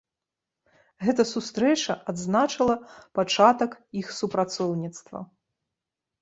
[1.07, 2.75] Гэта сустрэча адзначыла
[3.19, 3.71] пачатак
[4.03, 5.19] іх супрацоўніцтва.